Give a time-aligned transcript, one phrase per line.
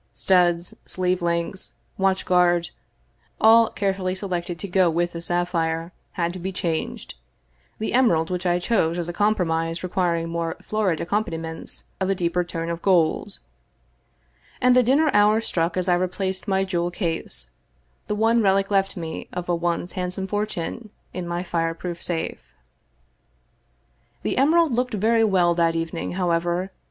[0.13, 2.71] Studs, sleeve links, watch guard,
[3.39, 7.13] all carefully selected to go with the sapphire, had to be changed,
[7.77, 12.15] the emerald which I chose as a compro mise requiring more florid accompaniments of a
[12.15, 13.37] deeper tone of gold;
[14.59, 17.51] and the dinner hour struck as I replaced my jewel case,
[18.07, 22.41] the one relic left me of a once handsome fortune, in my fireproof safe.
[24.23, 26.71] The emerald looked very well that evening, however.